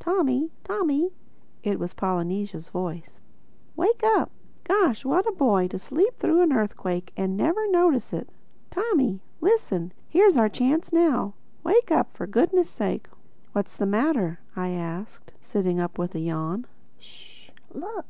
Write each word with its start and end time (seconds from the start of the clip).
"Tommy!—Tommy!" 0.00 1.12
(it 1.62 1.78
was 1.78 1.94
Polynesia's 1.94 2.70
voice) 2.70 3.20
"Wake 3.76 4.02
up!—Gosh, 4.02 5.04
what 5.04 5.28
a 5.28 5.32
boy, 5.32 5.68
to 5.68 5.78
sleep 5.78 6.18
through 6.18 6.42
an 6.42 6.52
earthquake 6.52 7.12
and 7.16 7.36
never 7.36 7.70
notice 7.70 8.12
it!—Tommy, 8.12 9.20
listen: 9.40 9.92
here's 10.08 10.36
our 10.36 10.48
chance 10.48 10.92
now. 10.92 11.34
Wake 11.62 11.92
up, 11.92 12.16
for 12.16 12.26
goodness' 12.26 12.68
sake!" 12.68 13.06
"What's 13.52 13.76
the 13.76 13.86
matter?" 13.86 14.40
I 14.56 14.70
asked 14.70 15.30
sitting 15.40 15.78
up 15.78 15.98
with 16.00 16.16
a 16.16 16.20
yawn. 16.20 16.66
"Sh!—Look!" 16.98 18.06